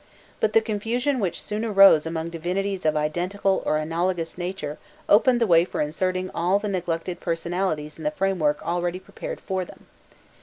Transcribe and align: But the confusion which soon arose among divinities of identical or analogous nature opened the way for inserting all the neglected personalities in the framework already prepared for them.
But 0.39 0.53
the 0.53 0.61
confusion 0.61 1.19
which 1.19 1.39
soon 1.39 1.63
arose 1.63 2.07
among 2.07 2.31
divinities 2.31 2.87
of 2.87 2.97
identical 2.97 3.61
or 3.67 3.77
analogous 3.77 4.35
nature 4.35 4.79
opened 5.07 5.39
the 5.39 5.45
way 5.45 5.63
for 5.63 5.79
inserting 5.79 6.31
all 6.31 6.57
the 6.57 6.69
neglected 6.69 7.19
personalities 7.19 7.99
in 7.99 8.03
the 8.03 8.09
framework 8.09 8.63
already 8.63 8.97
prepared 8.97 9.39
for 9.39 9.63
them. 9.63 9.85